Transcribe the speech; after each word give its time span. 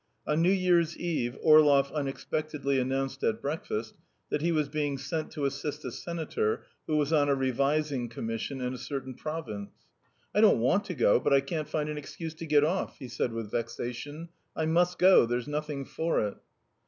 On 0.25 0.41
New 0.41 0.49
Year's 0.51 0.97
Eve 0.97 1.37
Orlov 1.43 1.91
unexpectedly 1.91 2.79
announced 2.79 3.23
at 3.23 3.39
breakfast 3.39 3.93
that 4.31 4.41
he 4.41 4.51
was 4.51 4.67
being 4.67 4.97
sent 4.97 5.29
to 5.33 5.45
assist 5.45 5.85
a 5.85 5.91
senator 5.91 6.65
who 6.87 6.95
was 6.95 7.13
on 7.13 7.29
a 7.29 7.35
revising 7.35 8.09
commission 8.09 8.61
in 8.61 8.73
a 8.73 8.79
certain 8.79 9.13
province. 9.13 9.69
"I 10.33 10.41
don't 10.41 10.57
want 10.59 10.85
to 10.85 10.95
go, 10.95 11.19
but 11.19 11.33
I 11.33 11.39
can't 11.41 11.69
find 11.69 11.87
an 11.87 11.99
excuse 11.99 12.33
to 12.37 12.47
get 12.47 12.63
off," 12.63 12.97
he 12.97 13.07
said 13.09 13.31
with 13.31 13.51
vexation. 13.51 14.29
"I 14.55 14.65
must 14.65 14.97
go; 14.97 15.27
there's 15.27 15.47
nothing 15.47 15.85
for 15.85 16.21
it." 16.27 16.37